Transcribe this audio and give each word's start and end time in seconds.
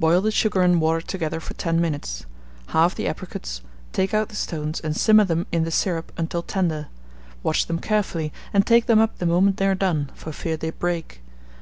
Boil 0.00 0.22
the 0.22 0.30
sugar 0.30 0.62
and 0.62 0.80
water 0.80 1.02
together 1.02 1.40
for 1.40 1.52
10 1.52 1.78
minutes; 1.78 2.24
halve 2.68 2.94
the 2.94 3.06
apricots, 3.06 3.60
take 3.92 4.14
out 4.14 4.30
the 4.30 4.34
stones, 4.34 4.80
and 4.80 4.96
simmer 4.96 5.24
them 5.24 5.46
in 5.52 5.64
the 5.64 5.70
syrup 5.70 6.10
until 6.16 6.40
tender; 6.40 6.86
watch 7.42 7.66
them 7.66 7.78
carefully, 7.78 8.32
and 8.54 8.66
take 8.66 8.86
them 8.86 8.98
up 8.98 9.18
the 9.18 9.26
moment 9.26 9.58
they 9.58 9.66
are 9.66 9.74
done, 9.74 10.08
for 10.14 10.32
fear 10.32 10.56
they 10.56 10.70
break. 10.70 11.20